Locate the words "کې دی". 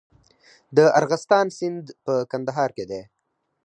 2.77-3.01